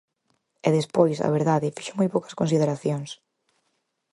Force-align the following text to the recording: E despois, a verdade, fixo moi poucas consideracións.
E 0.67 0.69
despois, 0.77 1.17
a 1.19 1.29
verdade, 1.37 1.73
fixo 1.77 1.93
moi 1.99 2.07
poucas 2.13 2.37
consideracións. 2.41 3.09